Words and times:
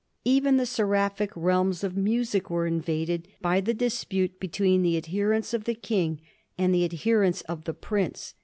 Even 0.25 0.57
the 0.57 0.65
seraphic 0.65 1.29
realms 1.35 1.83
of 1.83 1.95
music 1.95 2.49
were 2.49 2.65
invaded 2.65 3.27
by 3.39 3.61
the 3.61 3.71
dispute 3.71 4.39
between 4.39 4.81
the 4.81 4.97
adherents 4.97 5.53
of 5.53 5.65
the 5.65 5.75
King 5.75 6.19
and 6.57 6.73
the 6.73 6.89
adher 6.89 7.23
ents 7.23 7.41
of 7.41 7.65
the 7.65 7.73
prince. 7.75 8.33